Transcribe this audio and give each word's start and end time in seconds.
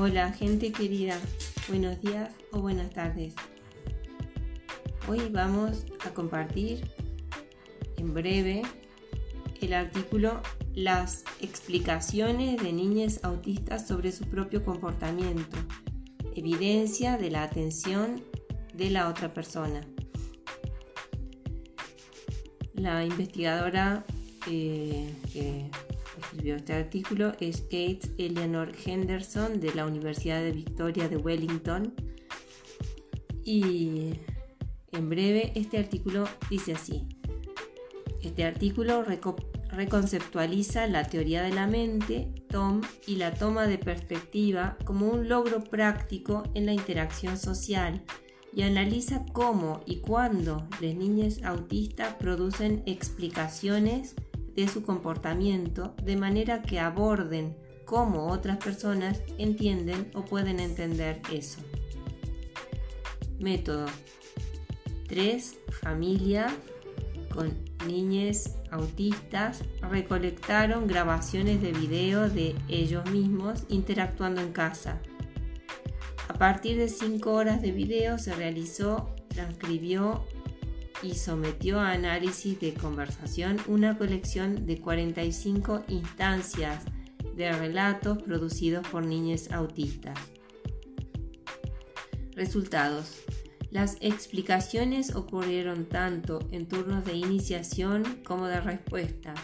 Hola 0.00 0.32
gente 0.32 0.72
querida, 0.72 1.20
buenos 1.68 2.00
días 2.00 2.32
o 2.50 2.60
buenas 2.60 2.88
tardes. 2.94 3.34
Hoy 5.06 5.28
vamos 5.30 5.84
a 6.06 6.14
compartir 6.14 6.90
en 7.98 8.14
breve 8.14 8.62
el 9.60 9.74
artículo 9.74 10.40
Las 10.74 11.24
explicaciones 11.42 12.62
de 12.62 12.72
niñas 12.72 13.20
autistas 13.22 13.86
sobre 13.86 14.12
su 14.12 14.24
propio 14.24 14.64
comportamiento, 14.64 15.58
evidencia 16.34 17.18
de 17.18 17.30
la 17.30 17.42
atención 17.42 18.24
de 18.72 18.88
la 18.88 19.10
otra 19.10 19.34
persona. 19.34 19.82
La 22.72 23.04
investigadora 23.04 24.06
eh, 24.48 25.14
que 25.34 25.70
escribió 26.32 26.56
este 26.56 26.72
artículo 26.72 27.32
es 27.40 27.60
Kate 27.60 28.00
Eleanor 28.16 28.72
Henderson 28.86 29.60
de 29.60 29.74
la 29.74 29.84
Universidad 29.84 30.40
de 30.40 30.52
Victoria 30.52 31.06
de 31.06 31.18
Wellington. 31.18 31.94
Y 33.44 34.14
en 34.92 35.08
breve 35.10 35.52
este 35.54 35.78
artículo 35.78 36.26
dice 36.48 36.72
así. 36.72 37.06
Este 38.22 38.44
artículo 38.44 39.04
reconceptualiza 39.72 40.86
la 40.86 41.04
teoría 41.04 41.42
de 41.42 41.52
la 41.52 41.66
mente, 41.66 42.32
Tom, 42.48 42.80
y 43.06 43.16
la 43.16 43.34
toma 43.34 43.66
de 43.66 43.76
perspectiva 43.76 44.78
como 44.86 45.08
un 45.08 45.28
logro 45.28 45.62
práctico 45.62 46.44
en 46.54 46.64
la 46.64 46.72
interacción 46.72 47.36
social 47.36 48.02
y 48.54 48.62
analiza 48.62 49.26
cómo 49.32 49.80
y 49.84 49.96
cuándo 49.96 50.66
las 50.80 50.94
niñas 50.94 51.40
autistas 51.42 52.14
producen 52.14 52.82
explicaciones 52.86 54.14
de 54.54 54.68
su 54.68 54.82
comportamiento 54.82 55.94
de 56.02 56.16
manera 56.16 56.62
que 56.62 56.80
aborden 56.80 57.56
cómo 57.84 58.28
otras 58.28 58.58
personas 58.58 59.22
entienden 59.38 60.10
o 60.14 60.24
pueden 60.24 60.60
entender 60.60 61.20
eso. 61.32 61.60
Método 63.38 63.86
3. 65.08 65.58
Familia 65.80 66.46
con 67.32 67.52
niñas 67.86 68.56
autistas 68.70 69.62
recolectaron 69.90 70.86
grabaciones 70.86 71.60
de 71.60 71.72
video 71.72 72.28
de 72.28 72.54
ellos 72.68 73.10
mismos 73.10 73.64
interactuando 73.68 74.40
en 74.40 74.52
casa. 74.52 75.00
A 76.28 76.34
partir 76.34 76.78
de 76.78 76.88
5 76.88 77.30
horas 77.30 77.62
de 77.62 77.72
video 77.72 78.18
se 78.18 78.34
realizó, 78.34 79.14
transcribió 79.28 80.24
y 81.02 81.14
sometió 81.14 81.80
a 81.80 81.92
análisis 81.92 82.58
de 82.60 82.74
conversación 82.74 83.58
una 83.66 83.98
colección 83.98 84.66
de 84.66 84.80
45 84.80 85.84
instancias 85.88 86.84
de 87.36 87.52
relatos 87.52 88.22
producidos 88.22 88.86
por 88.88 89.04
niñas 89.04 89.50
autistas. 89.50 90.18
Resultados. 92.34 93.20
Las 93.70 93.96
explicaciones 94.00 95.14
ocurrieron 95.14 95.86
tanto 95.86 96.40
en 96.50 96.68
turnos 96.68 97.04
de 97.04 97.14
iniciación 97.14 98.20
como 98.24 98.46
de 98.46 98.60
respuesta. 98.60 99.34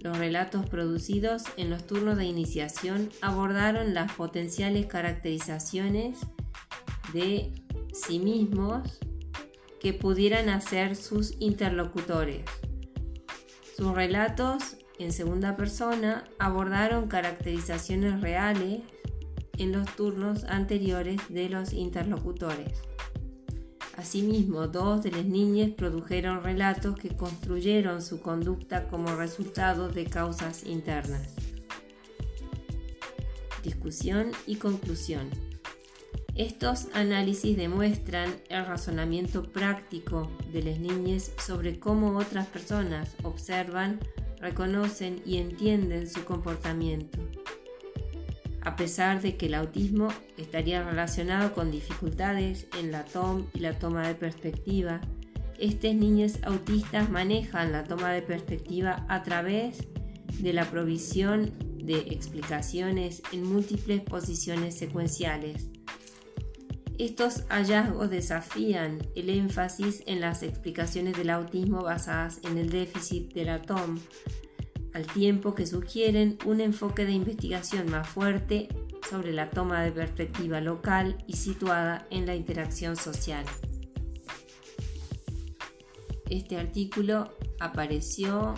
Los 0.00 0.16
relatos 0.16 0.66
producidos 0.66 1.42
en 1.56 1.70
los 1.70 1.84
turnos 1.86 2.16
de 2.16 2.24
iniciación 2.24 3.10
abordaron 3.20 3.94
las 3.94 4.12
potenciales 4.12 4.86
caracterizaciones 4.86 6.18
de 7.12 7.52
sí 7.92 8.20
mismos 8.20 9.00
que 9.80 9.92
pudieran 9.92 10.48
hacer 10.48 10.96
sus 10.96 11.34
interlocutores. 11.40 12.42
Sus 13.76 13.94
relatos 13.94 14.76
en 14.98 15.12
segunda 15.12 15.56
persona 15.56 16.24
abordaron 16.38 17.08
caracterizaciones 17.08 18.20
reales 18.20 18.80
en 19.56 19.72
los 19.72 19.86
turnos 19.94 20.44
anteriores 20.44 21.20
de 21.28 21.48
los 21.48 21.72
interlocutores. 21.72 22.72
Asimismo, 23.96 24.68
dos 24.68 25.02
de 25.02 25.10
las 25.10 25.24
niñas 25.24 25.70
produjeron 25.76 26.44
relatos 26.44 26.96
que 26.96 27.16
construyeron 27.16 28.00
su 28.00 28.20
conducta 28.20 28.88
como 28.88 29.16
resultado 29.16 29.88
de 29.88 30.04
causas 30.04 30.64
internas. 30.64 31.34
Discusión 33.64 34.30
y 34.46 34.56
conclusión. 34.56 35.28
Estos 36.38 36.86
análisis 36.94 37.56
demuestran 37.56 38.32
el 38.48 38.64
razonamiento 38.64 39.42
práctico 39.42 40.30
de 40.52 40.62
las 40.62 40.78
niñas 40.78 41.32
sobre 41.44 41.80
cómo 41.80 42.16
otras 42.16 42.46
personas 42.46 43.16
observan, 43.24 43.98
reconocen 44.38 45.20
y 45.26 45.38
entienden 45.38 46.08
su 46.08 46.24
comportamiento. 46.24 47.18
A 48.60 48.76
pesar 48.76 49.20
de 49.20 49.36
que 49.36 49.46
el 49.46 49.54
autismo 49.54 50.10
estaría 50.36 50.84
relacionado 50.84 51.52
con 51.54 51.72
dificultades 51.72 52.68
en 52.78 52.92
la 52.92 53.04
toma 53.04 53.44
y 53.52 53.58
la 53.58 53.76
toma 53.76 54.06
de 54.06 54.14
perspectiva, 54.14 55.00
estas 55.58 55.96
niñas 55.96 56.38
autistas 56.44 57.10
manejan 57.10 57.72
la 57.72 57.82
toma 57.82 58.12
de 58.12 58.22
perspectiva 58.22 59.04
a 59.08 59.24
través 59.24 59.88
de 60.38 60.52
la 60.52 60.70
provisión 60.70 61.52
de 61.84 61.98
explicaciones 61.98 63.22
en 63.32 63.42
múltiples 63.42 64.02
posiciones 64.02 64.78
secuenciales 64.78 65.68
estos 66.98 67.44
hallazgos 67.48 68.10
desafían 68.10 68.98
el 69.14 69.30
énfasis 69.30 70.02
en 70.06 70.20
las 70.20 70.42
explicaciones 70.42 71.16
del 71.16 71.30
autismo 71.30 71.82
basadas 71.82 72.40
en 72.42 72.58
el 72.58 72.70
déficit 72.70 73.32
de 73.34 73.44
la 73.44 73.62
TOM, 73.62 73.98
al 74.92 75.06
tiempo 75.06 75.54
que 75.54 75.66
sugieren 75.66 76.38
un 76.44 76.60
enfoque 76.60 77.06
de 77.06 77.12
investigación 77.12 77.88
más 77.88 78.08
fuerte 78.08 78.68
sobre 79.08 79.32
la 79.32 79.48
toma 79.50 79.82
de 79.82 79.92
perspectiva 79.92 80.60
local 80.60 81.22
y 81.28 81.34
situada 81.34 82.06
en 82.10 82.26
la 82.26 82.34
interacción 82.34 82.96
social. 82.96 83.44
Este 86.28 86.58
artículo 86.58 87.32
apareció 87.60 88.54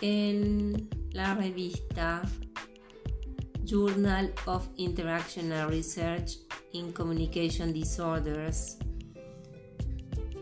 en 0.00 0.88
la 1.12 1.34
revista 1.34 2.22
Journal 3.64 4.32
of 4.46 4.68
Interactional 4.76 5.68
Research 5.68 6.45
in 6.76 6.92
Communication 6.92 7.72
Disorders 7.72 8.76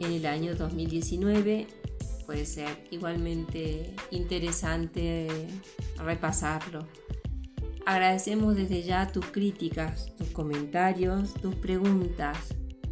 en 0.01 0.13
el 0.13 0.27
año 0.27 0.55
2019. 0.55 1.67
Puede 2.27 2.47
ser 2.47 2.87
igualmente 2.91 3.95
interesante 4.11 5.29
repasarlo. 5.99 6.87
Agradecemos 7.87 8.57
desde 8.57 8.83
ya 8.83 9.13
tus 9.13 9.27
críticas, 9.27 10.15
tus 10.17 10.29
comentarios, 10.29 11.35
tus 11.35 11.55
preguntas 11.55 12.39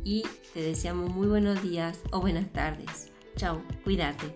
y 0.04 0.22
te 0.52 0.62
deseamos 0.62 1.10
muy 1.10 1.28
buenos 1.28 1.62
días 1.62 1.98
o 2.10 2.20
buenas 2.20 2.52
tardes. 2.52 3.10
Chao, 3.36 3.62
cuídate. 3.84 4.32